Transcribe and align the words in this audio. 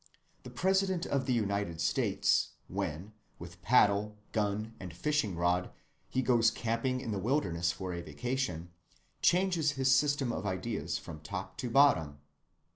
The 0.41 0.49
President 0.49 1.05
of 1.05 1.27
the 1.27 1.33
United 1.33 1.79
States 1.79 2.53
when, 2.67 3.13
with 3.37 3.61
paddle, 3.61 4.17
gun, 4.31 4.73
and 4.79 4.91
fishing‐rod, 4.91 5.69
he 6.09 6.23
goes 6.23 6.49
camping 6.49 6.99
in 6.99 7.11
the 7.11 7.19
wilderness 7.19 7.71
for 7.71 7.93
a 7.93 8.01
vacation, 8.01 8.71
changes 9.21 9.73
his 9.73 9.93
system 9.93 10.31
of 10.33 10.43
ideas 10.43 10.97
from 10.97 11.19
top 11.19 11.55
to 11.57 11.69
bottom. 11.69 12.17